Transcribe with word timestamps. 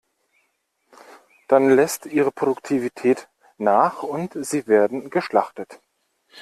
Dann 1.47 1.69
lässt 1.75 2.07
ihre 2.07 2.31
Produktivität 2.31 3.29
nach 3.59 4.01
und 4.01 4.31
sie 4.43 4.65
werden 4.65 5.11
geschlachtet. 5.11 5.79